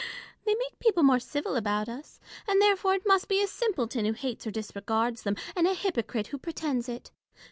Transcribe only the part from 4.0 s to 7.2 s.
who hates or disregards them, and a hypocrite who pretends it.